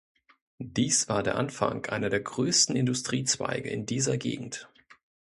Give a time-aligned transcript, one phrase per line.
[0.57, 4.67] Dies war der Anfang einer der größten Industriezweige in dieser Gegend.